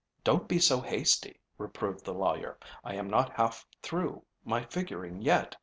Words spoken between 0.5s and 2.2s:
so hasty," reproved the